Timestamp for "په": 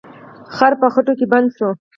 0.81-0.87